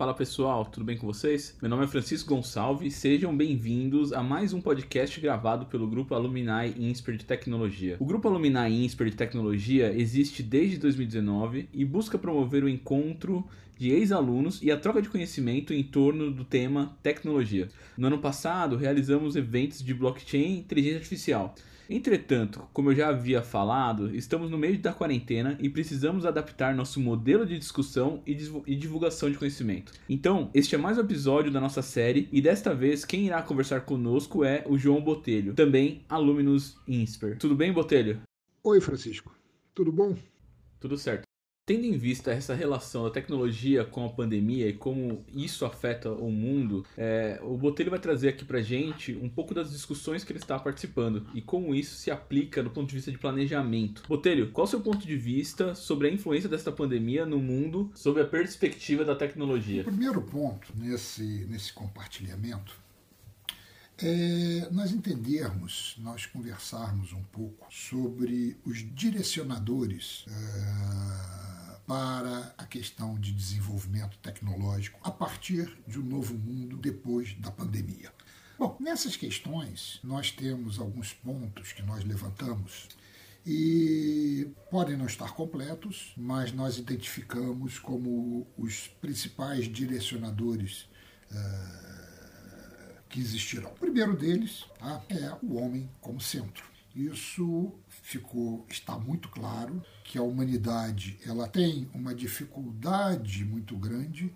Fala 0.00 0.14
pessoal, 0.14 0.64
tudo 0.64 0.82
bem 0.82 0.96
com 0.96 1.06
vocês? 1.06 1.54
Meu 1.60 1.68
nome 1.68 1.84
é 1.84 1.86
Francisco 1.86 2.34
Gonçalves, 2.34 2.94
sejam 2.94 3.36
bem-vindos 3.36 4.14
a 4.14 4.22
mais 4.22 4.54
um 4.54 4.58
podcast 4.58 5.20
gravado 5.20 5.66
pelo 5.66 5.86
grupo 5.86 6.14
Alumni 6.14 6.74
Insper 6.78 7.18
de 7.18 7.26
Tecnologia. 7.26 7.98
O 8.00 8.06
grupo 8.06 8.26
Alumni 8.26 8.82
Insper 8.82 9.10
de 9.10 9.16
Tecnologia 9.16 9.92
existe 9.92 10.42
desde 10.42 10.78
2019 10.78 11.68
e 11.70 11.84
busca 11.84 12.16
promover 12.16 12.64
o 12.64 12.68
encontro 12.70 13.46
de 13.76 13.90
ex-alunos 13.90 14.62
e 14.62 14.70
a 14.70 14.78
troca 14.78 15.02
de 15.02 15.10
conhecimento 15.10 15.74
em 15.74 15.82
torno 15.82 16.30
do 16.30 16.46
tema 16.46 16.96
tecnologia. 17.02 17.68
No 17.94 18.06
ano 18.06 18.20
passado, 18.20 18.78
realizamos 18.78 19.36
eventos 19.36 19.84
de 19.84 19.92
blockchain 19.92 20.54
e 20.54 20.58
inteligência 20.60 20.96
artificial. 20.96 21.54
Entretanto, 21.92 22.68
como 22.72 22.92
eu 22.92 22.94
já 22.94 23.08
havia 23.08 23.42
falado, 23.42 24.14
estamos 24.14 24.48
no 24.48 24.56
meio 24.56 24.78
da 24.78 24.92
quarentena 24.92 25.58
e 25.60 25.68
precisamos 25.68 26.24
adaptar 26.24 26.72
nosso 26.72 27.00
modelo 27.00 27.44
de 27.44 27.58
discussão 27.58 28.22
e 28.24 28.76
divulgação 28.76 29.28
de 29.28 29.36
conhecimento. 29.36 29.92
Então, 30.08 30.52
este 30.54 30.76
é 30.76 30.78
mais 30.78 30.98
um 30.98 31.00
episódio 31.00 31.50
da 31.50 31.60
nossa 31.60 31.82
série 31.82 32.28
e 32.30 32.40
desta 32.40 32.72
vez 32.72 33.04
quem 33.04 33.26
irá 33.26 33.42
conversar 33.42 33.80
conosco 33.80 34.44
é 34.44 34.62
o 34.68 34.78
João 34.78 35.00
Botelho, 35.00 35.52
também 35.54 36.04
Aluminus 36.08 36.78
Insper. 36.86 37.36
Tudo 37.38 37.56
bem, 37.56 37.72
Botelho? 37.72 38.22
Oi, 38.62 38.80
Francisco. 38.80 39.34
Tudo 39.74 39.90
bom? 39.90 40.16
Tudo 40.78 40.96
certo. 40.96 41.29
Tendo 41.70 41.86
em 41.86 41.96
vista 41.96 42.32
essa 42.32 42.52
relação 42.52 43.04
da 43.04 43.10
tecnologia 43.10 43.84
com 43.84 44.04
a 44.04 44.08
pandemia 44.08 44.66
e 44.66 44.72
como 44.72 45.24
isso 45.32 45.64
afeta 45.64 46.10
o 46.10 46.28
mundo, 46.28 46.84
é, 46.98 47.38
o 47.44 47.56
Botelho 47.56 47.90
vai 47.90 48.00
trazer 48.00 48.30
aqui 48.30 48.44
pra 48.44 48.60
gente 48.60 49.14
um 49.22 49.28
pouco 49.28 49.54
das 49.54 49.70
discussões 49.70 50.24
que 50.24 50.32
ele 50.32 50.40
está 50.40 50.58
participando 50.58 51.28
e 51.32 51.40
como 51.40 51.72
isso 51.72 51.94
se 51.94 52.10
aplica 52.10 52.60
do 52.60 52.70
ponto 52.70 52.88
de 52.88 52.96
vista 52.96 53.12
de 53.12 53.18
planejamento. 53.18 54.02
Botelho, 54.08 54.50
qual 54.50 54.64
é 54.64 54.66
o 54.66 54.68
seu 54.68 54.80
ponto 54.80 55.06
de 55.06 55.16
vista 55.16 55.72
sobre 55.76 56.08
a 56.08 56.10
influência 56.10 56.48
desta 56.48 56.72
pandemia 56.72 57.24
no 57.24 57.38
mundo, 57.38 57.88
sobre 57.94 58.20
a 58.22 58.26
perspectiva 58.26 59.04
da 59.04 59.14
tecnologia? 59.14 59.82
O 59.82 59.84
primeiro 59.84 60.22
ponto 60.22 60.72
nesse, 60.76 61.46
nesse 61.48 61.72
compartilhamento 61.72 62.74
é 64.02 64.68
nós 64.72 64.90
entendermos, 64.90 65.94
nós 65.98 66.26
conversarmos 66.26 67.12
um 67.12 67.22
pouco 67.24 67.66
sobre 67.70 68.56
os 68.64 68.78
direcionadores. 68.92 70.24
Uh, 70.26 71.59
para 71.90 72.54
a 72.56 72.64
questão 72.64 73.18
de 73.18 73.32
desenvolvimento 73.32 74.16
tecnológico 74.18 75.00
a 75.02 75.10
partir 75.10 75.76
de 75.88 75.98
um 75.98 76.04
novo 76.04 76.34
mundo 76.34 76.76
depois 76.76 77.34
da 77.40 77.50
pandemia. 77.50 78.12
Bom, 78.56 78.76
nessas 78.78 79.16
questões 79.16 79.98
nós 80.04 80.30
temos 80.30 80.78
alguns 80.78 81.12
pontos 81.12 81.72
que 81.72 81.82
nós 81.82 82.04
levantamos 82.04 82.86
e 83.44 84.52
podem 84.70 84.96
não 84.96 85.06
estar 85.06 85.34
completos, 85.34 86.12
mas 86.16 86.52
nós 86.52 86.78
identificamos 86.78 87.80
como 87.80 88.46
os 88.56 88.86
principais 89.00 89.64
direcionadores 89.64 90.86
uh, 91.32 93.02
que 93.08 93.18
existirão. 93.18 93.72
O 93.72 93.80
primeiro 93.80 94.16
deles 94.16 94.64
tá, 94.78 95.02
é 95.08 95.36
o 95.42 95.56
homem 95.56 95.90
como 96.00 96.20
centro. 96.20 96.70
Isso 96.94 97.74
ficou 98.02 98.66
está 98.68 98.98
muito 98.98 99.28
claro 99.28 99.82
que 100.04 100.18
a 100.18 100.22
humanidade 100.22 101.18
ela 101.26 101.46
tem 101.48 101.88
uma 101.94 102.14
dificuldade 102.14 103.44
muito 103.44 103.76
grande 103.76 104.32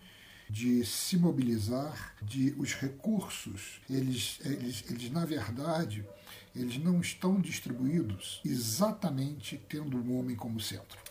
de 0.48 0.84
se 0.84 1.16
mobilizar, 1.16 2.14
de 2.22 2.54
os 2.58 2.74
recursos, 2.74 3.80
eles, 3.88 4.38
eles, 4.44 4.84
eles 4.90 5.10
na 5.10 5.24
verdade, 5.24 6.04
eles 6.54 6.78
não 6.78 7.00
estão 7.00 7.40
distribuídos 7.40 8.40
exatamente 8.44 9.60
tendo 9.68 9.96
o 9.96 10.18
homem 10.18 10.36
como 10.36 10.60
centro. 10.60 11.03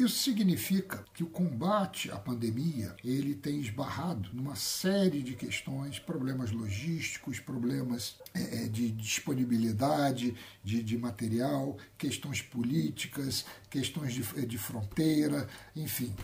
Isso 0.00 0.16
significa 0.16 1.04
que 1.12 1.22
o 1.22 1.26
combate 1.26 2.10
à 2.10 2.16
pandemia 2.16 2.96
ele 3.04 3.34
tem 3.34 3.60
esbarrado 3.60 4.30
numa 4.32 4.56
série 4.56 5.22
de 5.22 5.34
questões, 5.34 5.98
problemas 5.98 6.50
logísticos, 6.50 7.38
problemas 7.38 8.16
é, 8.32 8.64
é, 8.64 8.68
de 8.68 8.90
disponibilidade 8.90 10.34
de, 10.64 10.82
de, 10.82 10.96
material, 10.96 11.76
questões 11.98 12.40
políticas, 12.40 13.44
questões 13.68 14.14
de, 14.14 14.46
de 14.46 14.56
fronteira, 14.56 15.46
enfim. 15.76 16.14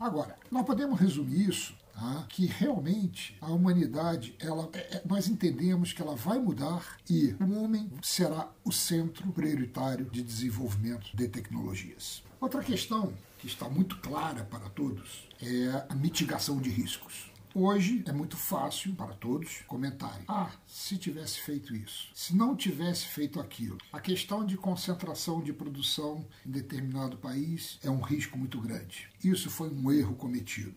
Agora, 0.00 0.36
nós 0.50 0.66
podemos 0.66 0.98
resumir 0.98 1.48
isso 1.50 1.78
Tá? 1.92 2.24
que 2.30 2.46
realmente 2.46 3.36
a 3.42 3.52
humanidade, 3.52 4.34
ela, 4.38 4.70
é, 4.72 4.78
é, 4.78 5.02
nós 5.04 5.28
entendemos 5.28 5.92
que 5.92 6.00
ela 6.00 6.16
vai 6.16 6.38
mudar 6.38 6.96
e 7.10 7.36
o 7.38 7.62
homem 7.62 7.90
será 8.00 8.50
o 8.64 8.72
centro 8.72 9.30
prioritário 9.32 10.06
de 10.06 10.22
desenvolvimento 10.22 11.14
de 11.14 11.28
tecnologias. 11.28 12.22
Outra 12.40 12.62
questão 12.62 13.12
que 13.40 13.46
está 13.46 13.68
muito 13.68 13.96
clara 13.96 14.44
para 14.44 14.68
todos 14.68 15.26
é 15.40 15.86
a 15.88 15.94
mitigação 15.94 16.60
de 16.60 16.68
riscos. 16.68 17.30
Hoje 17.54 18.04
é 18.06 18.12
muito 18.12 18.36
fácil 18.36 18.94
para 18.94 19.14
todos 19.14 19.62
comentarem: 19.66 20.24
ah, 20.28 20.52
se 20.66 20.96
tivesse 20.96 21.40
feito 21.40 21.74
isso, 21.74 22.08
se 22.14 22.36
não 22.36 22.54
tivesse 22.54 23.06
feito 23.06 23.40
aquilo. 23.40 23.78
A 23.92 23.98
questão 23.98 24.44
de 24.44 24.56
concentração 24.56 25.42
de 25.42 25.52
produção 25.52 26.24
em 26.46 26.50
determinado 26.50 27.16
país 27.16 27.78
é 27.82 27.90
um 27.90 28.00
risco 28.00 28.38
muito 28.38 28.60
grande. 28.60 29.08
Isso 29.24 29.50
foi 29.50 29.70
um 29.70 29.90
erro 29.90 30.14
cometido. 30.14 30.74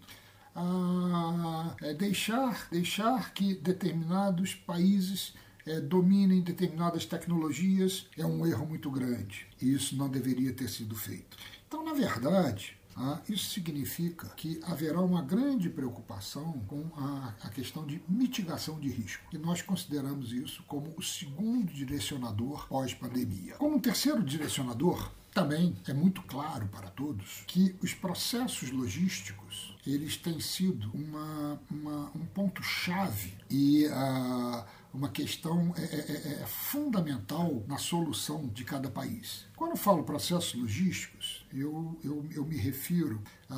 Ah, 0.56 1.76
é 1.82 1.94
deixar, 1.94 2.68
deixar 2.72 3.34
que 3.34 3.54
determinados 3.56 4.56
países 4.56 5.34
é, 5.66 5.80
dominem 5.80 6.42
determinadas 6.42 7.06
tecnologias 7.06 8.08
é 8.18 8.26
um 8.26 8.46
erro 8.46 8.66
muito 8.66 8.90
grande. 8.92 9.48
E 9.62 9.74
isso 9.74 9.96
não 9.96 10.10
deveria 10.10 10.54
ter 10.54 10.70
sido 10.70 10.96
feito. 10.96 11.38
Então, 11.68 11.84
na 11.84 11.94
verdade, 11.94 12.78
ah, 12.96 13.20
isso 13.28 13.52
significa 13.52 14.28
que 14.36 14.60
haverá 14.64 15.02
uma 15.02 15.22
grande 15.22 15.70
preocupação 15.70 16.54
com 16.68 16.86
a, 16.96 17.34
a, 17.42 17.50
questão 17.50 17.86
de 17.86 18.02
mitigação 18.08 18.80
de 18.80 18.90
risco. 18.90 19.24
E 19.34 19.38
nós 19.38 19.62
consideramos 19.62 20.32
isso 20.32 20.64
como 20.68 20.94
o 20.96 21.02
segundo 21.02 21.74
direcionador 21.74 22.68
pós-pandemia. 22.68 23.56
Como 23.56 23.80
terceiro 23.80 24.22
direcionador, 24.22 25.12
também 25.34 25.76
é 25.88 25.94
muito 25.94 26.22
claro 26.22 26.68
para 26.68 26.90
todos 26.90 27.44
que 27.48 27.76
os 27.82 27.94
processos 27.94 28.70
logísticos 28.70 29.76
eles 29.86 30.16
têm 30.16 30.40
sido 30.40 30.92
uma, 30.94 31.60
uma 31.70 32.12
um 32.16 32.26
ponto-chave 32.26 33.34
e 33.50 33.88
a 33.88 34.66
uma 34.94 35.10
questão 35.10 35.74
é, 35.76 35.82
é, 35.82 35.86
é, 35.86 36.42
é, 36.42 36.46
fundamental 36.46 37.64
na 37.68 37.78
solução 37.78 38.48
de 38.48 38.64
cada 38.64 38.90
país. 38.90 39.46
Quando 39.56 39.76
falo 39.76 40.04
processos 40.04 40.54
logísticos, 40.54 41.46
eu, 41.52 41.98
eu, 42.04 42.26
eu 42.32 42.46
me 42.46 42.56
refiro 42.56 43.22
a, 43.50 43.56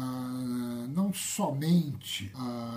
não 0.90 1.14
somente 1.14 2.32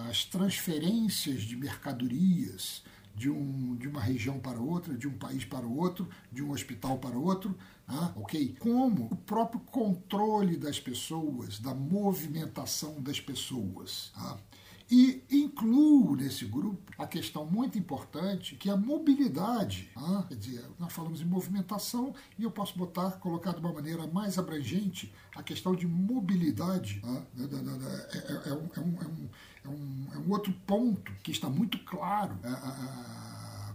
às 0.09 0.25
transferências 0.25 1.43
de 1.43 1.57
mercadorias 1.57 2.83
de, 3.15 3.31
um, 3.31 3.77
de 3.77 3.89
uma 3.89 4.01
região 4.01 4.39
para 4.39 4.61
outra, 4.61 4.97
de 4.97 5.07
um 5.07 5.17
país 5.19 5.45
para 5.45 5.67
outro, 5.67 6.09
de 6.31 6.43
um 6.43 6.51
hospital 6.51 6.99
para 6.99 7.17
outro, 7.17 7.57
ah, 7.87 8.13
ok? 8.17 8.57
Como 8.59 9.09
o 9.11 9.17
próprio 9.17 9.61
controle 9.61 10.57
das 10.57 10.79
pessoas, 10.79 11.59
da 11.59 11.75
movimentação 11.75 13.01
das 13.03 13.21
pessoas. 13.21 14.13
Ah, 14.15 14.37
e 14.91 15.23
incluo 15.31 16.17
nesse 16.17 16.47
grupo 16.47 16.93
a 16.97 17.07
questão 17.07 17.45
muito 17.45 17.79
importante 17.79 18.55
que 18.57 18.71
é 18.71 18.73
a 18.73 18.77
mobilidade. 18.77 19.91
Ah, 19.95 20.25
quer 20.27 20.37
dizer, 20.37 20.65
nós 20.79 20.93
falamos 20.93 21.21
em 21.21 21.25
movimentação 21.25 22.15
e 22.39 22.43
eu 22.43 22.51
posso 22.51 22.77
botar, 22.79 23.13
colocar 23.13 23.53
de 23.53 23.61
uma 23.61 23.73
maneira 23.73 24.07
mais 24.07 24.39
abrangente 24.39 25.13
a 25.37 25.43
questão 25.43 25.75
de 25.75 25.87
mobilidade. 25.87 27.03
Ah, 27.05 27.23
é, 27.39 28.49
é, 28.49 28.53
um, 28.55 28.69
é, 28.77 28.81
um, 28.81 28.99
é, 29.03 29.69
um, 29.69 30.07
é 30.15 30.19
um 30.19 30.31
outro 30.31 30.53
ponto 30.67 31.13
que 31.23 31.31
está 31.31 31.51
muito 31.51 31.79
claro 31.81 32.37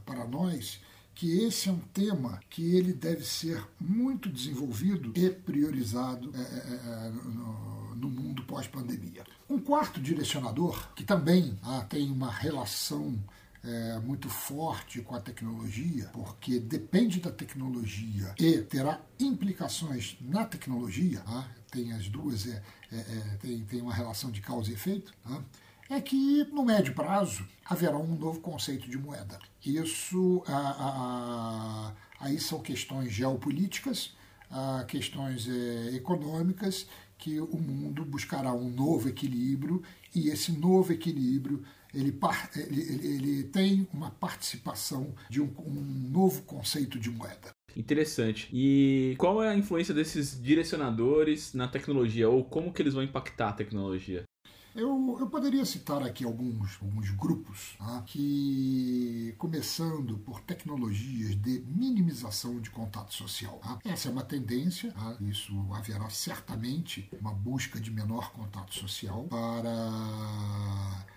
para 0.05 0.25
nós 0.27 0.81
que 1.15 1.43
esse 1.43 1.69
é 1.69 1.71
um 1.71 1.79
tema 1.79 2.39
que 2.49 2.75
ele 2.75 2.91
deve 2.91 3.23
ser 3.23 3.63
muito 3.79 4.29
desenvolvido 4.29 5.13
e 5.15 5.29
priorizado 5.29 6.31
é, 6.35 6.39
é, 6.39 7.09
no, 7.09 7.95
no, 7.95 8.09
mundo 8.09 8.43
pós-pandemia. 8.43 9.23
Um 9.53 9.59
quarto 9.59 10.01
direcionador, 10.01 10.91
que 10.95 11.03
também 11.03 11.55
ah, 11.61 11.85
tem 11.87 12.09
uma 12.09 12.31
relação 12.31 13.23
é, 13.63 13.99
muito 13.99 14.27
forte 14.27 14.99
com 15.01 15.13
a 15.13 15.19
tecnologia, 15.19 16.09
porque 16.11 16.59
depende 16.59 17.19
da 17.19 17.29
tecnologia 17.31 18.33
e 18.39 18.63
terá 18.63 18.99
implicações 19.19 20.17
na 20.21 20.43
tecnologia, 20.43 21.21
ah, 21.27 21.47
tem 21.69 21.93
as 21.93 22.09
duas, 22.09 22.47
é, 22.47 22.63
é, 22.91 22.95
é, 22.95 23.37
tem, 23.39 23.63
tem 23.65 23.79
uma 23.79 23.93
relação 23.93 24.31
de 24.31 24.41
causa 24.41 24.71
e 24.71 24.73
efeito, 24.73 25.13
ah, 25.23 25.39
é 25.87 26.01
que 26.01 26.45
no 26.45 26.65
médio 26.65 26.95
prazo 26.95 27.47
haverá 27.63 27.95
um 27.95 28.15
novo 28.15 28.39
conceito 28.39 28.89
de 28.89 28.97
moeda. 28.97 29.37
Isso 29.63 30.43
aí 32.19 32.39
são 32.39 32.59
questões 32.59 33.13
geopolíticas, 33.13 34.15
questões 34.87 35.47
é, 35.47 35.95
econômicas, 35.95 36.87
que 37.17 37.39
o 37.39 37.57
mundo 37.57 38.03
buscará 38.03 38.53
um 38.53 38.69
novo 38.69 39.07
equilíbrio 39.09 39.81
e 40.13 40.29
esse 40.29 40.51
novo 40.51 40.91
equilíbrio 40.91 41.63
ele, 41.93 42.17
ele, 42.55 43.07
ele 43.07 43.43
tem 43.43 43.87
uma 43.93 44.09
participação 44.09 45.13
de 45.29 45.41
um, 45.41 45.53
um 45.59 46.09
novo 46.11 46.41
conceito 46.41 46.99
de 46.99 47.09
moeda. 47.09 47.51
Interessante. 47.75 48.49
E 48.51 49.15
qual 49.17 49.43
é 49.43 49.49
a 49.49 49.55
influência 49.55 49.93
desses 49.93 50.39
direcionadores 50.41 51.53
na 51.53 51.67
tecnologia 51.67 52.29
ou 52.29 52.43
como 52.43 52.73
que 52.73 52.81
eles 52.81 52.93
vão 52.93 53.03
impactar 53.03 53.49
a 53.49 53.53
tecnologia? 53.53 54.23
Eu, 54.75 55.17
eu 55.19 55.27
poderia 55.27 55.63
citar 55.65 56.01
aqui 56.01 56.25
alguns, 56.25 56.79
alguns 56.81 57.11
grupos 57.11 57.75
tá? 57.77 58.01
que, 58.07 59.35
começando 59.37 60.17
por 60.17 60.41
tecnologias 60.41 61.35
de 61.35 61.63
minimização 61.67 62.59
de 62.59 62.71
contato 62.71 63.13
social. 63.13 63.59
Tá? 63.59 63.79
Essa 63.85 64.09
é 64.09 64.11
uma 64.11 64.23
tendência, 64.23 64.91
tá? 64.91 65.15
isso 65.21 65.53
haverá 65.73 66.09
certamente 66.09 67.07
uma 67.21 67.31
busca 67.31 67.79
de 67.79 67.91
menor 67.91 68.31
contato 68.31 68.73
social 68.73 69.25
para 69.25 69.69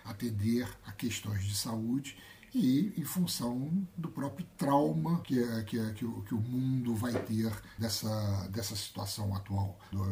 atender 0.05 0.67
a 0.85 0.91
questões 0.91 1.43
de 1.43 1.55
saúde 1.55 2.15
e 2.53 2.93
em 2.97 3.03
função 3.03 3.87
do 3.97 4.09
próprio 4.09 4.45
trauma 4.57 5.21
que, 5.21 5.41
é, 5.41 5.63
que, 5.63 5.79
é, 5.79 5.91
que, 5.93 6.05
o, 6.05 6.21
que 6.21 6.33
o 6.33 6.39
mundo 6.39 6.95
vai 6.95 7.13
ter 7.13 7.51
dessa, 7.77 8.47
dessa 8.49 8.75
situação 8.75 9.35
atual 9.35 9.77
do, 9.91 10.03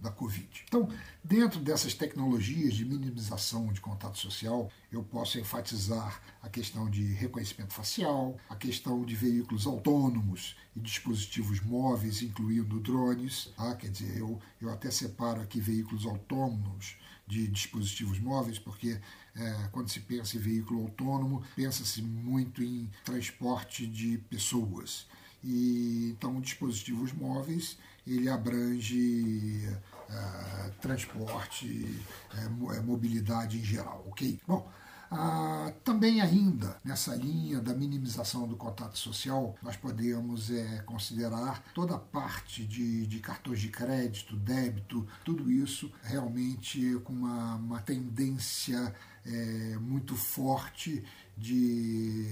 da 0.00 0.10
Covid. 0.10 0.48
Então, 0.66 0.88
dentro 1.22 1.60
dessas 1.60 1.94
tecnologias 1.94 2.74
de 2.74 2.84
minimização 2.84 3.72
de 3.72 3.80
contato 3.80 4.18
social, 4.18 4.70
eu 4.90 5.02
posso 5.02 5.38
enfatizar 5.38 6.20
a 6.42 6.48
questão 6.48 6.88
de 6.88 7.04
reconhecimento 7.12 7.72
facial, 7.72 8.36
a 8.48 8.56
questão 8.56 9.04
de 9.04 9.14
veículos 9.14 9.66
autônomos 9.66 10.56
e 10.74 10.80
dispositivos 10.80 11.60
móveis, 11.60 12.22
incluindo 12.22 12.80
drones. 12.80 13.52
Ah, 13.56 13.74
quer 13.74 13.90
dizer, 13.90 14.18
eu, 14.18 14.40
eu 14.60 14.70
até 14.70 14.90
separo 14.90 15.40
aqui 15.40 15.60
veículos 15.60 16.06
autônomos 16.06 16.96
de 17.26 17.48
dispositivos 17.48 18.18
móveis, 18.20 18.58
porque 18.58 19.00
é, 19.34 19.68
quando 19.72 19.88
se 19.88 20.00
pensa 20.00 20.36
em 20.36 20.40
veículo 20.40 20.82
autônomo, 20.82 21.42
pensa-se 21.54 22.00
muito 22.00 22.62
em 22.62 22.88
transporte 23.04 23.86
de 23.86 24.18
pessoas. 24.30 25.06
E 25.42 26.10
então 26.10 26.40
dispositivos 26.40 27.12
móveis 27.12 27.76
ele 28.06 28.28
abrange 28.28 29.68
é, 30.08 30.70
transporte, 30.80 32.00
é, 32.34 32.76
é 32.76 32.80
mobilidade 32.80 33.58
em 33.58 33.64
geral, 33.64 34.04
ok? 34.08 34.38
Bom, 34.46 34.70
ah, 35.10 35.72
também 35.84 36.20
ainda 36.20 36.76
nessa 36.84 37.14
linha 37.14 37.60
da 37.60 37.72
minimização 37.74 38.48
do 38.48 38.56
contato 38.56 38.98
social, 38.98 39.54
nós 39.62 39.76
podemos 39.76 40.50
é, 40.50 40.82
considerar 40.84 41.62
toda 41.72 41.94
a 41.94 41.98
parte 41.98 42.64
de, 42.64 43.06
de, 43.06 43.20
cartões 43.20 43.60
de 43.60 43.68
crédito, 43.68 44.36
débito, 44.36 45.06
tudo 45.24 45.50
isso 45.50 45.92
realmente 46.02 46.98
com 47.04 47.12
uma, 47.12 47.54
uma 47.54 47.80
tendência 47.80 48.94
é, 49.24 49.76
muito 49.78 50.16
forte 50.16 51.04
de 51.36 52.24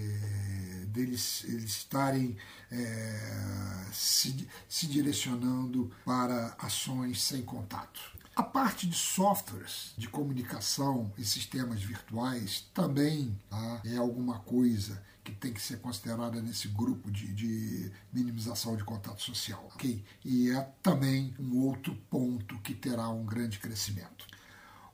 deles 0.89 1.45
eles 1.45 1.65
estarem 1.65 2.37
é, 2.71 3.87
se, 3.93 4.49
se 4.69 4.87
direcionando 4.87 5.93
para 6.05 6.57
ações 6.59 7.23
sem 7.23 7.43
contato. 7.43 8.01
A 8.37 8.43
parte 8.43 8.87
de 8.89 8.97
softwares 8.97 9.95
de 9.97 10.09
comunicação 10.09 11.13
e 11.17 11.25
sistemas 11.25 11.81
virtuais 11.81 12.69
também 12.75 13.39
tá, 13.49 13.81
é 13.85 13.97
alguma 13.97 14.41
coisa 14.41 15.01
que 15.23 15.33
tem 15.33 15.53
que 15.53 15.63
ser 15.63 15.79
considerada 15.79 16.43
nesse 16.43 16.69
grupo 16.69 17.11
de, 17.11 17.33
de, 17.33 17.93
minimização 18.13 18.77
de 18.77 18.83
contato 18.83 19.23
social. 19.23 19.71
Okay? 19.75 20.05
E 20.25 20.51
é 20.51 20.69
também 20.83 21.35
um 21.39 21.59
outro 21.59 21.95
ponto 22.11 22.59
que 22.59 22.75
terá 22.75 23.09
um 23.09 23.25
grande 23.25 23.59
crescimento. 23.59 24.27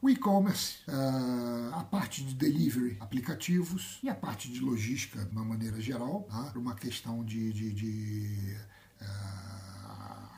O 0.03 0.09
e-commerce, 0.09 0.77
uh, 0.89 1.75
a 1.75 1.85
parte 1.85 2.25
de 2.25 2.35
delivery, 2.35 2.97
aplicativos 3.01 3.99
e 4.03 4.09
a 4.09 4.15
parte 4.15 4.51
de 4.51 4.61
logística 4.61 5.25
de 5.25 5.31
uma 5.31 5.45
maneira 5.45 5.81
geral, 5.81 6.27
tá? 6.31 6.53
uma 6.57 6.75
questão 6.75 7.25
de, 7.25 7.53
de, 7.53 7.73
de 7.73 8.57
uh, 9.03 9.70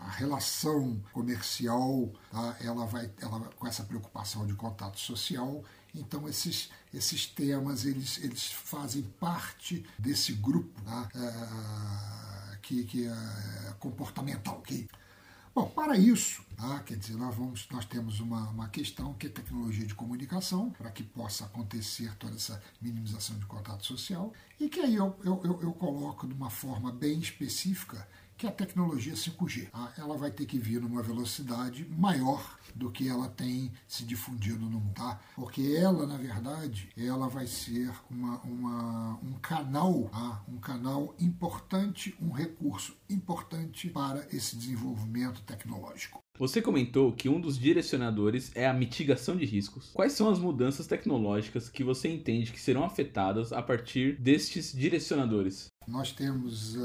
a 0.06 0.10
relação 0.10 1.00
comercial, 1.12 2.12
tá? 2.30 2.56
ela 2.60 2.86
vai 2.86 3.10
ela, 3.20 3.40
com 3.56 3.66
essa 3.66 3.84
preocupação 3.84 4.46
de 4.46 4.54
contato 4.54 4.98
social. 4.98 5.64
Então 5.94 6.28
esses, 6.28 6.70
esses 6.92 7.26
temas 7.26 7.84
eles, 7.84 8.18
eles 8.18 8.50
fazem 8.50 9.02
parte 9.20 9.84
desse 9.98 10.32
grupo 10.32 10.80
tá? 10.82 11.08
é, 11.14 12.56
que, 12.62 12.84
que 12.84 13.06
é 13.06 13.74
comportamental. 13.78 14.58
Okay? 14.58 14.88
Bom, 15.54 15.68
para 15.68 15.98
isso, 15.98 16.42
tá? 16.56 16.80
quer 16.80 16.96
dizer, 16.96 17.14
nós, 17.14 17.34
vamos, 17.34 17.68
nós 17.70 17.84
temos 17.84 18.20
uma, 18.20 18.48
uma 18.48 18.68
questão 18.70 19.12
que 19.12 19.26
é 19.26 19.30
tecnologia 19.30 19.84
de 19.84 19.94
comunicação, 19.94 20.70
para 20.70 20.90
que 20.90 21.02
possa 21.02 21.44
acontecer 21.44 22.16
toda 22.16 22.34
essa 22.36 22.62
minimização 22.80 23.38
de 23.38 23.44
contato 23.44 23.84
social, 23.84 24.32
e 24.58 24.70
que 24.70 24.80
aí 24.80 24.94
eu, 24.94 25.14
eu, 25.22 25.42
eu, 25.44 25.60
eu 25.60 25.72
coloco 25.74 26.26
de 26.26 26.32
uma 26.32 26.48
forma 26.48 26.90
bem 26.90 27.18
específica 27.18 28.08
que 28.36 28.46
é 28.46 28.48
a 28.48 28.52
tecnologia 28.52 29.14
5G. 29.14 29.70
Tá? 29.70 29.92
Ela 29.96 30.16
vai 30.16 30.30
ter 30.30 30.46
que 30.46 30.58
vir 30.58 30.80
numa 30.80 31.02
velocidade 31.02 31.86
maior 31.88 32.58
do 32.74 32.90
que 32.90 33.08
ela 33.08 33.28
tem 33.28 33.70
se 33.86 34.04
difundido 34.04 34.60
no 34.60 34.80
mundo, 34.80 34.94
tá? 34.94 35.20
Porque 35.36 35.76
ela, 35.76 36.06
na 36.06 36.16
verdade, 36.16 36.88
ela 36.96 37.28
vai 37.28 37.46
ser 37.46 37.90
uma, 38.10 38.40
uma, 38.40 39.18
um 39.22 39.32
canal, 39.40 40.08
tá? 40.10 40.42
um 40.48 40.58
canal 40.58 41.14
importante, 41.20 42.14
um 42.20 42.30
recurso 42.30 42.96
importante 43.08 43.88
para 43.88 44.26
esse 44.32 44.56
desenvolvimento 44.56 45.42
tecnológico. 45.42 46.22
Você 46.38 46.62
comentou 46.62 47.12
que 47.12 47.28
um 47.28 47.40
dos 47.40 47.58
direcionadores 47.58 48.50
é 48.54 48.66
a 48.66 48.72
mitigação 48.72 49.36
de 49.36 49.44
riscos. 49.44 49.90
Quais 49.92 50.12
são 50.12 50.30
as 50.30 50.38
mudanças 50.38 50.86
tecnológicas 50.86 51.68
que 51.68 51.84
você 51.84 52.08
entende 52.08 52.52
que 52.52 52.60
serão 52.60 52.84
afetadas 52.84 53.52
a 53.52 53.62
partir 53.62 54.18
destes 54.18 54.72
direcionadores? 54.72 55.71
Nós 55.86 56.12
temos 56.12 56.76
uh, 56.76 56.80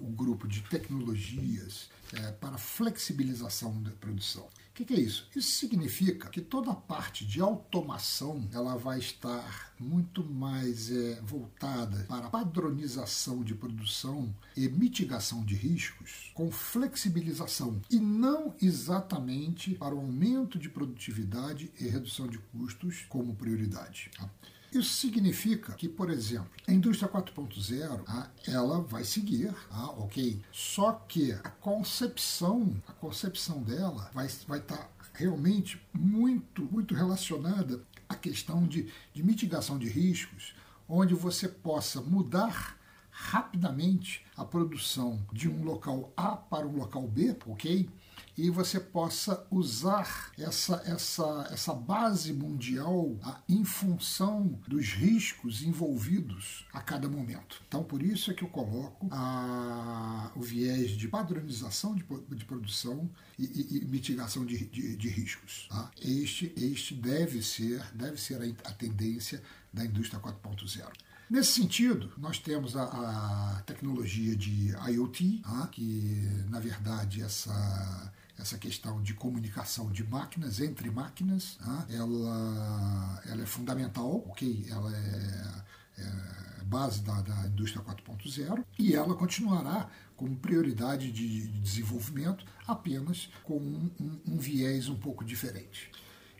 o 0.00 0.06
grupo 0.06 0.46
de 0.46 0.62
tecnologias 0.62 1.88
uh, 2.12 2.32
para 2.40 2.58
flexibilização 2.58 3.82
da 3.82 3.90
produção. 3.92 4.44
O 4.44 4.76
que, 4.76 4.84
que, 4.84 4.94
é 4.94 5.00
isso? 5.00 5.26
Isso 5.34 5.52
significa 5.52 6.28
que 6.28 6.40
toda 6.40 6.70
a 6.70 6.74
parte 6.74 7.24
de 7.24 7.40
automação 7.40 8.46
ela 8.52 8.76
vai 8.76 8.98
estar 8.98 9.72
muito 9.80 10.22
mais 10.22 10.90
é, 10.90 11.18
voltada 11.22 12.04
para 12.04 12.28
padronização 12.28 13.42
de 13.42 13.54
produção 13.54 14.34
e 14.54 14.68
mitigação 14.68 15.42
de 15.46 15.54
riscos 15.54 16.30
com 16.34 16.50
flexibilização 16.50 17.80
e 17.90 17.98
não 17.98 18.54
exatamente 18.60 19.74
para 19.76 19.94
o 19.94 19.98
aumento 19.98 20.58
de 20.58 20.68
produtividade 20.68 21.72
e 21.80 21.88
redução 21.88 22.28
de 22.28 22.36
custos 22.36 23.06
como 23.08 23.34
prioridade. 23.34 24.10
Tá? 24.14 24.28
Isso 24.76 24.94
significa 24.94 25.72
que, 25.72 25.88
por 25.88 26.10
exemplo, 26.10 26.50
a 26.68 26.72
indústria 26.72 27.10
4.0 27.10 28.02
ah, 28.06 28.28
ela 28.46 28.82
vai 28.82 29.04
seguir, 29.04 29.54
ah, 29.70 29.90
ok? 29.92 30.38
Só 30.52 30.92
que 30.92 31.32
a 31.32 31.48
concepção, 31.48 32.76
a 32.86 32.92
concepção 32.92 33.62
dela 33.62 34.10
vai 34.12 34.28
vai 34.46 34.58
estar 34.58 34.76
tá 34.76 34.90
realmente 35.14 35.80
muito 35.94 36.62
muito 36.70 36.94
relacionada 36.94 37.82
à 38.06 38.14
questão 38.14 38.66
de, 38.66 38.92
de 39.14 39.22
mitigação 39.22 39.78
de 39.78 39.88
riscos, 39.88 40.54
onde 40.86 41.14
você 41.14 41.48
possa 41.48 42.02
mudar 42.02 42.78
rapidamente 43.10 44.26
a 44.36 44.44
produção 44.44 45.24
de 45.32 45.48
um 45.48 45.64
local 45.64 46.12
A 46.14 46.36
para 46.36 46.66
um 46.66 46.76
local 46.76 47.08
B, 47.08 47.34
ok? 47.46 47.88
E 48.36 48.50
você 48.50 48.78
possa 48.78 49.46
usar 49.50 50.32
essa, 50.38 50.82
essa, 50.84 51.48
essa 51.50 51.72
base 51.72 52.32
mundial 52.32 53.16
ah, 53.22 53.40
em 53.48 53.64
função 53.64 54.60
dos 54.68 54.92
riscos 54.92 55.62
envolvidos 55.62 56.66
a 56.72 56.80
cada 56.80 57.08
momento. 57.08 57.62
Então, 57.66 57.82
por 57.82 58.02
isso 58.02 58.30
é 58.30 58.34
que 58.34 58.44
eu 58.44 58.48
coloco 58.48 59.08
a, 59.10 60.30
o 60.36 60.42
viés 60.42 60.90
de 60.90 61.08
padronização 61.08 61.94
de, 61.94 62.04
de 62.04 62.44
produção 62.44 63.10
e, 63.38 63.44
e, 63.44 63.78
e 63.78 63.84
mitigação 63.86 64.44
de, 64.44 64.66
de, 64.66 64.96
de 64.96 65.08
riscos. 65.08 65.66
Tá? 65.70 65.90
Este, 66.00 66.52
este 66.56 66.94
deve 66.94 67.42
ser, 67.42 67.82
deve 67.94 68.20
ser 68.20 68.40
a, 68.42 68.68
a 68.68 68.72
tendência 68.72 69.42
da 69.72 69.84
indústria 69.84 70.20
4.0. 70.20 70.92
Nesse 71.28 71.54
sentido, 71.54 72.12
nós 72.18 72.38
temos 72.38 72.76
a, 72.76 72.84
a 72.84 73.62
tecnologia 73.62 74.36
de 74.36 74.68
IoT, 74.90 75.40
tá? 75.42 75.66
que 75.72 76.22
na 76.48 76.60
verdade 76.60 77.20
essa 77.20 78.12
essa 78.38 78.58
questão 78.58 79.02
de 79.02 79.14
comunicação 79.14 79.90
de 79.90 80.04
máquinas 80.04 80.60
entre 80.60 80.90
máquinas, 80.90 81.58
né? 81.64 81.86
ela, 81.90 83.22
ela 83.26 83.42
é 83.42 83.46
fundamental, 83.46 84.24
ok? 84.28 84.66
Ela 84.68 84.94
é, 84.94 86.02
é 86.02 86.46
base 86.66 87.00
da, 87.02 87.20
da 87.22 87.46
indústria 87.46 87.82
4.0 87.84 88.64
e 88.78 88.94
ela 88.94 89.14
continuará 89.14 89.88
como 90.16 90.36
prioridade 90.36 91.12
de 91.12 91.46
desenvolvimento 91.60 92.44
apenas 92.66 93.28
com 93.44 93.56
um, 93.56 93.90
um, 94.00 94.20
um 94.26 94.38
viés 94.38 94.88
um 94.88 94.96
pouco 94.96 95.24
diferente. 95.24 95.90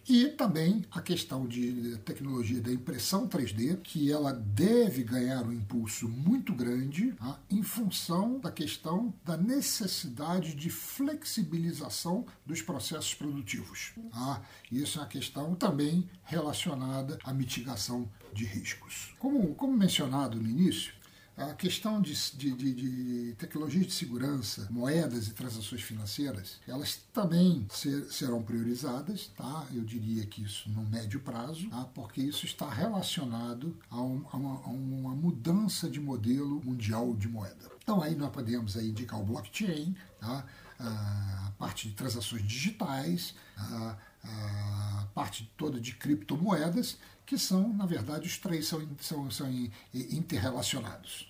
E 0.08 0.28
também 0.28 0.84
a 0.92 1.02
questão 1.02 1.48
de 1.48 1.96
tecnologia 2.04 2.60
da 2.60 2.70
impressão 2.70 3.26
3D, 3.26 3.80
que 3.82 4.10
ela 4.12 4.32
deve 4.32 5.02
ganhar 5.02 5.42
um 5.42 5.52
impulso 5.52 6.08
muito 6.08 6.54
grande 6.54 7.10
tá? 7.14 7.40
em 7.50 7.60
função 7.60 8.38
da 8.38 8.52
questão 8.52 9.12
da 9.24 9.36
necessidade 9.36 10.54
de 10.54 10.70
flexibilização 10.70 12.24
dos 12.46 12.62
processos 12.62 13.14
produtivos. 13.14 13.94
Tá? 14.12 14.42
Isso 14.70 14.98
é 14.98 15.02
uma 15.02 15.08
questão 15.08 15.56
também 15.56 16.08
relacionada 16.22 17.18
à 17.24 17.32
mitigação 17.32 18.08
de 18.32 18.44
riscos. 18.44 19.12
Como, 19.18 19.56
como 19.56 19.76
mencionado 19.76 20.40
no 20.40 20.48
início, 20.48 20.94
a 21.36 21.52
questão 21.52 22.00
de, 22.00 22.14
de, 22.34 22.50
de, 22.52 22.74
de 22.74 23.34
tecnologias 23.34 23.86
de 23.86 23.92
segurança, 23.92 24.66
moedas 24.70 25.28
e 25.28 25.34
transações 25.34 25.82
financeiras, 25.82 26.58
elas 26.66 26.98
também 27.12 27.66
ser, 27.70 28.04
serão 28.10 28.42
priorizadas, 28.42 29.30
tá? 29.36 29.66
Eu 29.74 29.84
diria 29.84 30.24
que 30.24 30.42
isso 30.42 30.70
no 30.70 30.82
médio 30.86 31.20
prazo, 31.20 31.68
tá? 31.68 31.84
porque 31.94 32.22
isso 32.22 32.46
está 32.46 32.68
relacionado 32.70 33.76
a, 33.90 34.00
um, 34.00 34.24
a, 34.32 34.36
uma, 34.36 34.60
a 34.60 34.68
uma 34.68 35.14
mudança 35.14 35.90
de 35.90 36.00
modelo 36.00 36.62
mundial 36.64 37.14
de 37.14 37.28
moeda. 37.28 37.70
Então 37.82 38.02
aí 38.02 38.14
nós 38.14 38.32
podemos 38.32 38.76
aí 38.76 38.88
indicar 38.88 39.20
o 39.20 39.24
blockchain, 39.24 39.94
tá? 40.18 40.46
a 40.78 41.52
parte 41.58 41.88
de 41.88 41.94
transações 41.94 42.42
digitais, 42.42 43.34
a, 43.56 43.96
a 44.24 45.06
parte 45.14 45.50
toda 45.56 45.80
de 45.80 45.94
criptomoedas, 45.94 46.98
que 47.26 47.36
são, 47.36 47.72
na 47.72 47.84
verdade, 47.84 48.26
os 48.26 48.38
três 48.38 48.66
são, 48.66 48.86
são, 49.00 49.30
são 49.30 49.50
interrelacionados. 49.92 51.28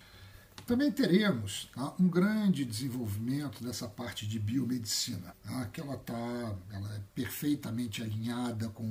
Também 0.66 0.90
teremos 0.90 1.70
tá, 1.74 1.94
um 1.98 2.08
grande 2.08 2.64
desenvolvimento 2.64 3.62
dessa 3.62 3.88
parte 3.88 4.26
de 4.26 4.38
biomedicina, 4.38 5.34
tá, 5.44 5.64
que 5.66 5.80
ela 5.80 5.94
está 5.94 6.56
ela 6.72 6.94
é 6.94 7.00
perfeitamente 7.14 8.02
alinhada 8.02 8.68
com, 8.70 8.90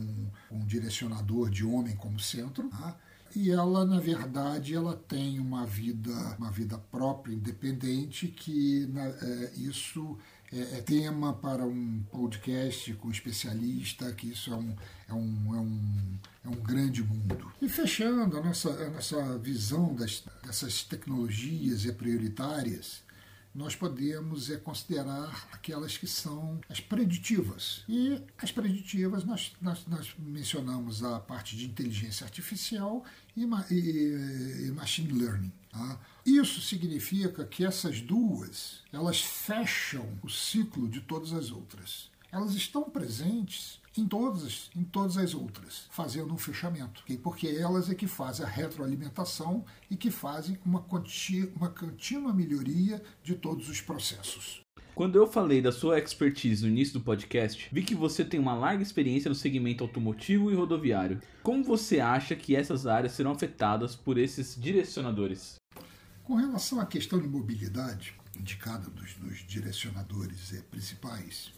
com 0.49 0.55
um 0.55 0.65
direcionador 0.65 1.49
de 1.49 1.65
homem 1.65 1.95
como 1.95 2.17
centro, 2.17 2.69
tá, 2.69 2.97
e 3.35 3.51
ela, 3.51 3.85
na 3.85 3.99
verdade, 3.99 4.73
ela 4.73 4.95
tem 4.95 5.39
uma 5.39 5.65
vida, 5.65 6.13
uma 6.39 6.49
vida 6.49 6.77
própria, 6.77 7.33
independente, 7.33 8.29
que 8.29 8.87
na, 8.87 9.03
é, 9.03 9.51
isso 9.57 10.17
é, 10.55 10.77
é, 10.77 10.81
tema 10.81 11.33
para 11.33 11.65
um 11.65 12.01
podcast 12.09 12.93
com 12.93 13.11
especialista, 13.11 14.09
que 14.13 14.29
isso 14.31 14.53
é 14.53 14.55
um, 14.55 14.75
é 15.09 15.13
um, 15.13 15.55
é 15.55 15.59
um, 15.59 16.19
é 16.45 16.47
um 16.47 16.55
grande 16.63 17.03
mundo. 17.03 17.51
E 17.61 17.67
fechando 17.67 18.37
a 18.37 18.41
nossa, 18.41 18.69
a 18.69 18.89
nossa 18.89 19.37
visão 19.37 19.93
das, 19.93 20.23
dessas 20.45 20.83
tecnologias 20.83 21.83
e 21.83 21.91
prioritárias, 21.91 23.03
nós 23.55 23.73
podemos 23.73 24.51
é, 24.51 24.57
considerar 24.57 25.47
aquelas 25.53 25.97
que 25.97 26.05
são 26.05 26.59
as 26.69 26.81
preditivas. 26.81 27.85
E 27.87 28.21
as 28.37 28.51
preditivas, 28.51 29.23
nós, 29.23 29.53
nós, 29.61 29.85
nós 29.87 30.13
mencionamos 30.19 31.01
a 31.01 31.21
parte 31.21 31.55
de 31.55 31.65
inteligência 31.65 32.25
artificial 32.25 33.05
e, 33.35 33.45
e, 33.71 34.67
e 34.67 34.71
machine 34.71 35.13
learning. 35.13 35.53
Tá? 35.71 35.97
Isso 36.25 36.59
significa 36.59 37.45
que 37.45 37.63
essas 37.63 38.01
duas 38.01 38.83
elas 38.91 39.21
fecham 39.21 40.05
o 40.21 40.29
ciclo 40.29 40.89
de 40.89 40.99
todas 40.99 41.31
as 41.31 41.49
outras. 41.49 42.09
Elas 42.29 42.53
estão 42.55 42.83
presentes 42.83 43.79
em 43.97 44.07
todas, 44.07 44.69
em 44.75 44.83
todas 44.83 45.17
as 45.17 45.33
outras, 45.33 45.87
fazendo 45.89 46.33
um 46.33 46.37
fechamento. 46.37 47.01
Okay? 47.03 47.17
Porque 47.17 47.47
elas 47.47 47.89
é 47.89 47.95
que 47.95 48.07
fazem 48.07 48.45
a 48.45 48.49
retroalimentação 48.49 49.65
e 49.89 49.95
que 49.95 50.11
fazem 50.11 50.57
uma, 50.65 50.81
contínua, 50.81 51.51
uma 51.55 51.69
contínua 51.69 52.33
melhoria 52.33 53.01
de 53.23 53.35
todos 53.35 53.69
os 53.69 53.81
processos. 53.81 54.61
Quando 54.95 55.17
eu 55.17 55.27
falei 55.27 55.61
da 55.61 55.73
sua 55.73 55.99
expertise 55.99 56.63
no 56.63 56.71
início 56.71 56.93
do 56.93 57.03
podcast, 57.03 57.67
vi 57.69 57.83
que 57.83 57.93
você 57.93 58.23
tem 58.23 58.39
uma 58.39 58.53
larga 58.53 58.81
experiência 58.81 59.27
no 59.27 59.35
segmento 59.35 59.83
automotivo 59.83 60.49
e 60.49 60.55
rodoviário. 60.55 61.21
Como 61.43 61.65
você 61.65 61.99
acha 61.99 62.33
que 62.33 62.55
essas 62.55 62.87
áreas 62.87 63.11
serão 63.11 63.31
afetadas 63.31 63.93
por 63.93 64.17
esses 64.17 64.55
direcionadores? 64.55 65.55
Com 66.23 66.35
relação 66.35 66.79
à 66.79 66.85
questão 66.85 67.19
de 67.19 67.27
mobilidade, 67.27 68.15
indicada 68.39 68.89
dos, 68.89 69.17
nos 69.17 69.39
direcionadores 69.45 70.53
eh, 70.53 70.61
principais, 70.71 71.51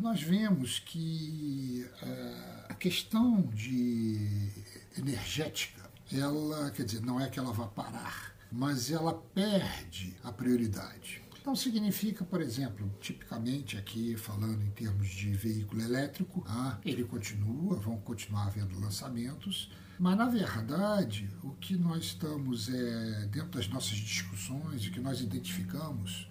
nós 0.00 0.22
vemos 0.22 0.78
que 0.78 1.86
uh, 2.02 2.66
a 2.68 2.74
questão 2.74 3.42
de 3.42 4.50
energética, 4.96 5.90
ela, 6.12 6.70
quer 6.70 6.84
dizer, 6.84 7.02
não 7.02 7.20
é 7.20 7.28
que 7.28 7.38
ela 7.38 7.52
vá 7.52 7.66
parar, 7.66 8.34
mas 8.50 8.90
ela 8.90 9.12
perde 9.34 10.16
a 10.22 10.32
prioridade. 10.32 11.22
Então 11.40 11.54
significa, 11.54 12.24
por 12.24 12.40
exemplo, 12.40 12.92
tipicamente 13.00 13.76
aqui 13.76 14.16
falando 14.16 14.62
em 14.62 14.70
termos 14.70 15.08
de 15.08 15.32
veículo 15.32 15.80
elétrico, 15.80 16.44
ah, 16.48 16.78
ele 16.84 17.04
continua, 17.04 17.76
vão 17.76 17.98
continuar 17.98 18.48
havendo 18.48 18.78
lançamentos, 18.80 19.70
mas 19.98 20.16
na 20.16 20.26
verdade 20.28 21.30
o 21.44 21.52
que 21.52 21.76
nós 21.76 22.04
estamos 22.06 22.68
é, 22.68 23.26
dentro 23.26 23.50
das 23.50 23.68
nossas 23.68 23.96
discussões, 23.96 24.86
o 24.86 24.90
que 24.90 25.00
nós 25.00 25.20
identificamos 25.20 26.28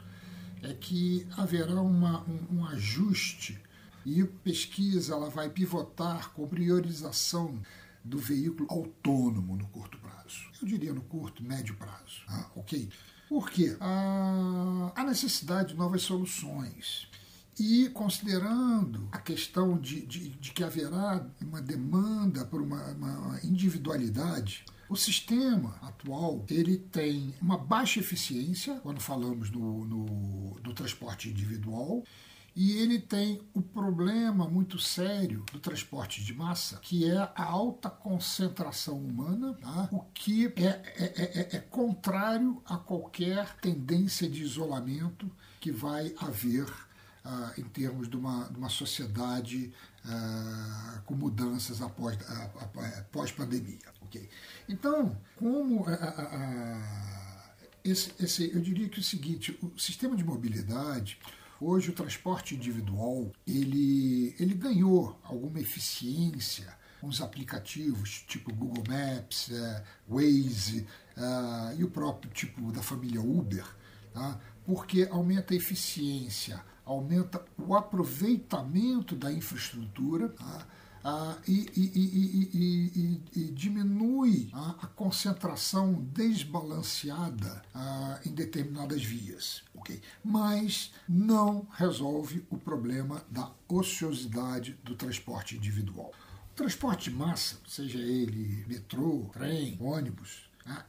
é 0.61 0.73
que 0.73 1.27
haverá 1.37 1.81
uma, 1.81 2.23
um, 2.23 2.59
um 2.59 2.65
ajuste 2.65 3.59
e 4.05 4.23
pesquisa 4.23 5.13
ela 5.13 5.29
vai 5.29 5.49
pivotar 5.49 6.31
com 6.31 6.47
priorização 6.47 7.59
do 8.03 8.19
veículo 8.19 8.67
autônomo 8.69 9.55
no 9.55 9.67
curto 9.67 9.97
prazo. 9.97 10.51
Eu 10.61 10.67
diria 10.67 10.93
no 10.93 11.01
curto, 11.01 11.43
médio 11.43 11.75
prazo. 11.75 12.21
Ah, 12.27 12.49
ok? 12.55 12.87
Por 13.27 13.49
quê? 13.49 13.75
A, 13.79 14.91
a 14.95 15.03
necessidade 15.03 15.69
de 15.69 15.75
novas 15.75 16.03
soluções. 16.03 17.07
E 17.59 17.89
considerando 17.89 19.07
a 19.11 19.17
questão 19.17 19.77
de, 19.77 20.05
de, 20.05 20.29
de 20.29 20.51
que 20.51 20.63
haverá 20.63 21.25
uma 21.41 21.61
demanda 21.61 22.45
por 22.45 22.61
uma, 22.61 22.83
uma 22.91 23.39
individualidade, 23.43 24.65
o 24.87 24.95
sistema 24.95 25.77
atual 25.81 26.45
ele 26.49 26.77
tem 26.77 27.33
uma 27.41 27.57
baixa 27.57 27.99
eficiência 27.99 28.75
quando 28.81 29.01
falamos 29.01 29.49
no, 29.49 29.85
no, 29.85 30.59
do 30.61 30.73
transporte 30.73 31.29
individual 31.29 32.03
e 32.55 32.77
ele 32.77 32.99
tem 32.99 33.41
o 33.53 33.61
problema 33.61 34.47
muito 34.47 34.79
sério 34.79 35.43
do 35.51 35.59
transporte 35.59 36.23
de 36.23 36.33
massa, 36.33 36.77
que 36.77 37.09
é 37.09 37.17
a 37.17 37.43
alta 37.43 37.89
concentração 37.89 38.97
humana, 38.97 39.53
tá? 39.55 39.89
o 39.91 39.99
que 40.13 40.45
é, 40.55 40.81
é, 40.95 41.49
é, 41.51 41.55
é 41.57 41.59
contrário 41.59 42.61
a 42.65 42.77
qualquer 42.77 43.57
tendência 43.57 44.29
de 44.29 44.41
isolamento 44.41 45.29
que 45.59 45.69
vai 45.69 46.15
haver 46.17 46.65
ah, 47.25 47.51
em 47.57 47.63
termos 47.63 48.07
de 48.07 48.15
uma, 48.15 48.45
de 48.45 48.57
uma 48.57 48.69
sociedade 48.69 49.73
ah, 50.07 51.01
com 51.05 51.15
mudanças 51.15 51.81
após, 51.81 52.17
após 52.99 53.31
pandemia. 53.31 53.93
Okay? 54.03 54.29
Então, 54.67 55.17
como 55.35 55.85
ah, 55.87 57.53
esse, 57.83 58.11
esse, 58.19 58.51
eu 58.53 58.61
diria 58.61 58.89
que 58.89 58.99
o 58.99 59.03
seguinte, 59.03 59.57
o 59.61 59.79
sistema 59.79 60.15
de 60.15 60.23
mobilidade 60.23 61.19
Hoje 61.59 61.89
o 61.89 61.93
transporte 61.93 62.53
individual 62.53 63.31
ele, 63.47 64.35
ele 64.37 64.53
ganhou 64.53 65.17
alguma 65.23 65.59
eficiência 65.59 66.67
com 66.99 67.07
os 67.07 67.21
aplicativos 67.21 68.25
tipo 68.27 68.53
Google 68.53 68.83
Maps, 68.87 69.49
é, 69.51 69.83
Waze 70.07 70.85
é, 71.15 71.75
e 71.77 71.83
o 71.83 71.89
próprio 71.89 72.29
tipo 72.31 72.73
da 72.73 72.81
família 72.81 73.21
Uber, 73.21 73.65
tá? 74.13 74.37
porque 74.65 75.07
aumenta 75.09 75.53
a 75.53 75.57
eficiência, 75.57 76.61
aumenta 76.85 77.43
o 77.57 77.75
aproveitamento 77.75 79.15
da 79.15 79.31
infraestrutura. 79.31 80.29
Tá? 80.29 80.67
ah, 81.05 81.37
e, 81.47 81.69
e, 81.75 82.49
e, 82.55 83.21
e, 83.39 83.51
diminui 83.51 84.49
ah, 84.51 84.75
a 84.81 84.87
concentração 84.87 85.93
desbalanceada 86.11 87.61
ah, 87.75 88.19
em 88.25 88.31
determinadas 88.31 89.03
vias. 89.03 89.61
Okay? 89.75 90.01
Mas 90.23 90.91
não 91.07 91.67
resolve 91.73 92.43
o 92.49 92.57
problema 92.57 93.23
da 93.29 93.51
ociosidade 93.67 94.79
do 94.83 94.95
transporte 94.95 95.55
individual. 95.55 96.11
O 96.51 96.55
transporte 96.55 97.11
de 97.11 97.15
massa, 97.15 97.57
seja 97.67 97.99
ele 97.99 98.65
metrô, 98.67 99.29
trem, 99.31 99.77
ônibus, 99.79 100.44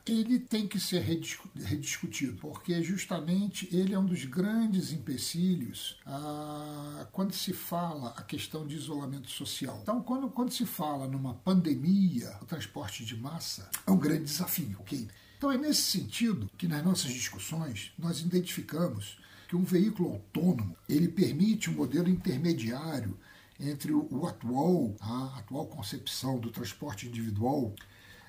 ele 0.06 0.38
tem 0.38 0.66
que 0.66 0.80
ser 0.80 1.00
rediscutido, 1.00 2.38
porque 2.40 2.83
justamente 2.83 3.68
ele 3.75 3.92
é 3.92 3.99
um 3.99 4.06
dos 4.06 4.25
grandes 4.25 4.92
empecilhos 4.92 5.99
ah, 6.06 7.06
quando 7.12 7.35
se 7.35 7.52
fala 7.52 8.11
a 8.16 8.23
questão 8.23 8.66
de 8.66 8.75
isolamento 8.75 9.30
social. 9.30 9.78
Então, 9.83 10.00
quando, 10.02 10.30
quando 10.30 10.52
se 10.52 10.64
fala 10.64 11.06
numa 11.06 11.35
pandemia, 11.35 12.35
o 12.40 12.47
transporte 12.47 13.04
de 13.04 13.16
massa 13.16 13.68
é 13.87 13.90
um 13.90 13.99
grande 13.99 14.25
desafio, 14.25 14.76
ok? 14.80 15.09
Então, 15.37 15.52
é 15.52 15.59
nesse 15.59 15.83
sentido 15.83 16.50
que 16.56 16.66
nas 16.66 16.83
nossas 16.83 17.12
discussões 17.12 17.92
nós 17.99 18.21
identificamos 18.21 19.18
que 19.47 19.56
um 19.56 19.62
veículo 19.62 20.12
autônomo 20.12 20.76
ele 20.88 21.09
permite 21.09 21.68
um 21.68 21.75
modelo 21.75 22.09
intermediário 22.09 23.18
entre 23.61 23.92
o, 23.92 24.09
o 24.11 24.26
atual, 24.26 24.95
a 25.00 25.38
atual 25.38 25.66
concepção 25.66 26.38
do 26.38 26.50
transporte 26.50 27.06
individual 27.06 27.75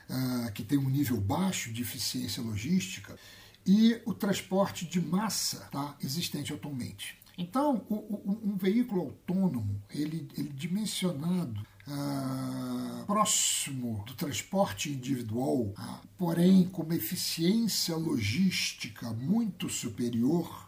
uh, 0.10 0.52
que 0.54 0.64
tem 0.64 0.78
um 0.78 0.90
nível 0.90 1.20
baixo 1.20 1.72
de 1.72 1.82
eficiência 1.82 2.42
logística, 2.42 3.18
e 3.66 4.02
o 4.06 4.14
transporte 4.14 4.86
de 4.86 5.02
massa 5.02 5.68
tá, 5.72 5.96
existente 6.02 6.54
atualmente. 6.54 7.18
Então, 7.38 7.86
o, 7.90 7.96
o, 7.96 8.42
um 8.44 8.58
veículo 8.58 9.02
autônomo, 9.02 9.82
ele, 9.94 10.28
ele 10.36 10.50
dimensionado 10.50 11.62
uh, 11.88 13.06
próximo 13.06 14.04
do 14.06 14.16
transporte 14.16 14.90
individual, 14.90 15.62
uh, 15.62 15.74
porém 16.18 16.68
com 16.70 16.82
uma 16.82 16.96
eficiência 16.96 17.96
logística 17.96 19.12
muito 19.12 19.70
superior, 19.70 20.68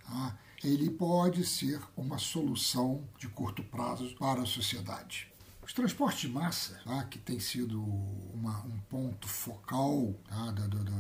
ele 0.63 0.89
pode 0.89 1.45
ser 1.45 1.81
uma 1.95 2.17
solução 2.17 3.03
de 3.17 3.27
curto 3.29 3.63
prazo 3.63 4.13
para 4.19 4.41
a 4.41 4.45
sociedade. 4.45 5.28
Os 5.69 5.73
transportes 5.73 6.21
de 6.21 6.29
massa, 6.29 6.81
tá, 6.83 7.03
que 7.03 7.19
tem 7.19 7.39
sido 7.39 7.79
uma, 8.33 8.59
um 8.65 8.79
ponto 8.89 9.27
focal 9.27 10.15
tá, 10.27 10.49
do, 10.49 10.67
do, 10.67 10.95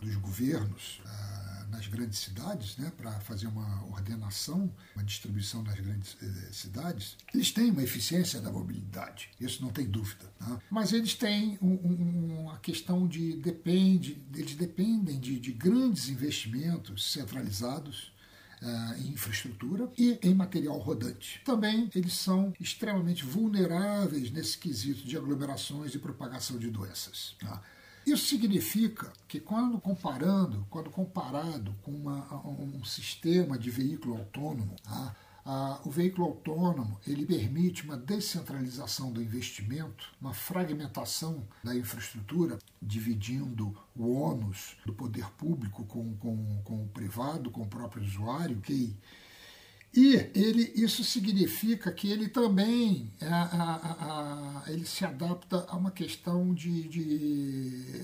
dos 0.00 0.16
governos 0.16 1.00
uh, 1.04 1.70
nas 1.70 1.86
grandes 1.86 2.18
cidades, 2.18 2.76
né, 2.76 2.90
para 2.96 3.12
fazer 3.20 3.46
uma 3.46 3.84
ordenação, 3.84 4.68
uma 4.96 5.04
distribuição 5.04 5.62
nas 5.62 5.78
grandes 5.78 6.16
eh, 6.20 6.52
cidades, 6.52 7.16
eles 7.32 7.52
têm 7.52 7.70
uma 7.70 7.84
eficiência 7.84 8.40
da 8.40 8.50
mobilidade, 8.50 9.30
isso 9.40 9.62
não 9.62 9.70
tem 9.70 9.86
dúvida. 9.86 10.24
Tá? 10.40 10.60
Mas 10.68 10.92
eles 10.92 11.14
têm 11.14 11.56
um, 11.62 11.74
um, 11.74 12.40
uma 12.40 12.58
questão 12.58 13.06
de 13.06 13.36
depende, 13.36 14.20
eles 14.34 14.56
dependem 14.56 15.20
de, 15.20 15.38
de 15.38 15.52
grandes 15.52 16.08
investimentos 16.08 17.12
centralizados 17.12 18.12
uh, 18.64 19.00
em 19.00 19.12
infraestrutura 19.12 19.90
e 19.96 20.18
em 20.22 20.34
material 20.34 20.78
rodante. 20.78 21.40
Também 21.44 21.90
eles 21.94 22.14
são 22.14 22.52
extremamente 22.58 23.24
vulneráveis 23.24 24.30
nesse 24.30 24.58
quesito 24.58 25.04
de 25.04 25.16
aglomerações 25.16 25.94
e 25.94 25.98
propagação 25.98 26.58
de 26.58 26.70
doenças. 26.70 27.36
Tá? 27.38 27.62
Isso 28.06 28.26
significa 28.26 29.12
que 29.28 29.40
quando 29.40 29.78
comparando, 29.80 30.66
quando 30.68 30.90
comparado 30.90 31.74
com 31.82 31.90
uma, 31.90 32.34
um 32.46 32.84
sistema 32.84 33.58
de 33.58 33.70
veículo 33.70 34.16
autônomo, 34.18 34.76
tá? 34.82 35.16
Ah, 35.46 35.78
o 35.84 35.90
veículo 35.90 36.28
autônomo 36.28 36.98
ele 37.06 37.26
permite 37.26 37.84
uma 37.84 37.98
descentralização 37.98 39.12
do 39.12 39.20
investimento, 39.20 40.10
uma 40.18 40.32
fragmentação 40.32 41.46
da 41.62 41.76
infraestrutura, 41.76 42.58
dividindo 42.80 43.76
o 43.94 44.10
ônus 44.10 44.76
do 44.86 44.94
poder 44.94 45.28
público 45.32 45.84
com, 45.84 46.16
com, 46.16 46.62
com 46.64 46.84
o 46.84 46.88
privado, 46.88 47.50
com 47.50 47.60
o 47.62 47.66
próprio 47.66 48.02
usuário. 48.02 48.56
Okay? 48.58 48.96
E 49.92 50.14
ele, 50.34 50.72
isso 50.74 51.04
significa 51.04 51.92
que 51.92 52.10
ele 52.10 52.28
também 52.28 53.12
a, 53.20 53.42
a, 53.42 54.62
a, 54.64 54.72
ele 54.72 54.86
se 54.86 55.04
adapta 55.04 55.66
a 55.68 55.76
uma 55.76 55.90
questão 55.90 56.54
de, 56.54 56.88
de, 56.88 58.02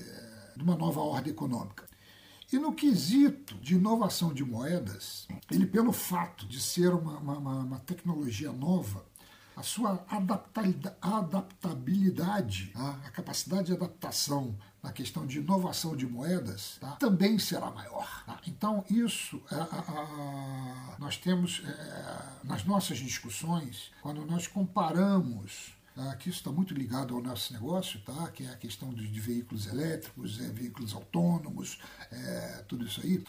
de 0.55 0.63
uma 0.63 0.75
nova 0.75 1.01
ordem 1.01 1.33
econômica. 1.33 1.89
E 2.51 2.59
no 2.59 2.73
quesito 2.73 3.55
de 3.55 3.75
inovação 3.75 4.33
de 4.33 4.43
moedas, 4.43 5.25
ele, 5.49 5.65
pelo 5.65 5.93
fato 5.93 6.45
de 6.45 6.59
ser 6.59 6.93
uma, 6.93 7.17
uma, 7.17 7.37
uma 7.37 7.79
tecnologia 7.79 8.51
nova, 8.51 9.05
a 9.55 9.63
sua 9.63 10.05
adaptabilidade, 11.01 12.71
tá? 12.73 12.99
a 13.05 13.09
capacidade 13.11 13.67
de 13.67 13.73
adaptação 13.73 14.57
na 14.83 14.91
questão 14.91 15.25
de 15.25 15.39
inovação 15.39 15.95
de 15.95 16.05
moedas, 16.05 16.77
tá? 16.81 16.91
também 16.97 17.39
será 17.39 17.71
maior. 17.71 18.23
Tá? 18.25 18.41
Então, 18.45 18.83
isso 18.89 19.41
nós 20.99 21.15
temos 21.15 21.63
é, 21.65 22.19
nas 22.43 22.65
nossas 22.65 22.97
discussões, 22.97 23.93
quando 24.01 24.25
nós 24.25 24.45
comparamos 24.47 25.73
Tá? 25.95 26.15
que 26.15 26.29
isso 26.29 26.37
está 26.39 26.51
muito 26.51 26.73
ligado 26.73 27.13
ao 27.13 27.21
nosso 27.21 27.51
negócio, 27.51 27.99
tá? 28.01 28.29
que 28.31 28.45
é 28.45 28.49
a 28.49 28.55
questão 28.55 28.93
de, 28.93 29.07
de 29.07 29.19
veículos 29.19 29.67
elétricos, 29.67 30.39
é, 30.39 30.47
veículos 30.47 30.93
autônomos, 30.93 31.79
é, 32.11 32.63
tudo 32.67 32.85
isso 32.85 33.01
aí. 33.01 33.23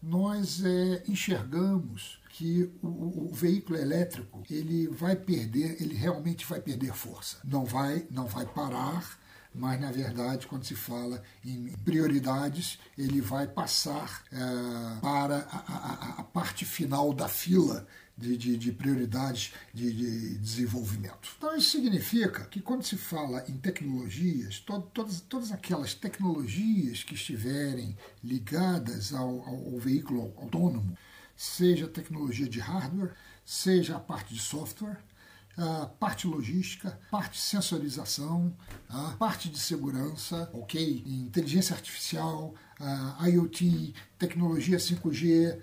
Nós 0.00 0.62
é, 0.64 1.02
enxergamos 1.08 2.20
que 2.28 2.70
o, 2.82 3.30
o, 3.30 3.30
veículo 3.32 3.78
elétrico 3.78 4.44
ele 4.50 4.86
vai 4.88 5.16
perder, 5.16 5.80
ele 5.80 5.94
realmente 5.94 6.44
vai 6.44 6.60
perder 6.60 6.92
força. 6.92 7.38
Não 7.44 7.64
vai, 7.64 8.06
não 8.10 8.26
vai 8.26 8.44
parar, 8.44 9.18
mas 9.54 9.80
na 9.80 9.90
verdade, 9.90 10.46
quando 10.46 10.64
se 10.64 10.74
fala 10.74 11.22
em 11.44 11.68
prioridades, 11.84 12.78
ele 12.98 13.20
vai 13.20 13.46
passar 13.46 14.24
é, 14.32 15.00
para 15.00 15.46
a, 15.50 15.58
a, 15.58 16.20
a, 16.20 16.22
parte 16.24 16.64
final 16.64 17.12
da 17.12 17.28
fila 17.28 17.86
de, 18.16 18.36
de, 18.36 18.56
de 18.56 18.72
prioridades 18.72 19.52
de, 19.72 19.92
de, 19.92 20.38
desenvolvimento. 20.38 21.34
Então, 21.36 21.56
isso 21.56 21.70
significa 21.70 22.44
que 22.46 22.60
quando 22.60 22.84
se 22.84 22.96
fala 22.96 23.44
em 23.48 23.56
tecnologias, 23.56 24.60
to, 24.60 24.80
todas, 24.94 25.20
todas 25.20 25.52
aquelas 25.52 25.94
tecnologias 25.94 27.02
que 27.02 27.14
estiverem 27.14 27.96
ligadas 28.22 29.12
ao, 29.12 29.40
ao, 29.40 29.74
ao 29.74 29.78
veículo 29.78 30.32
autônomo, 30.36 30.96
seja 31.36 31.88
tecnologia 31.88 32.48
de 32.48 32.60
hardware, 32.60 33.14
seja 33.44 33.96
a 33.96 34.00
parte 34.00 34.32
de 34.32 34.40
software, 34.40 34.98
a 35.56 35.86
parte 35.86 36.26
logística, 36.26 36.98
parte 37.10 37.40
sensorização, 37.40 38.56
a 38.88 39.10
parte 39.12 39.48
de 39.48 39.58
segurança, 39.58 40.50
ok? 40.52 41.02
Inteligência 41.06 41.74
artificial, 41.74 42.54
IoT, 43.24 43.94
tecnologia 44.18 44.78
5G, 44.78 45.60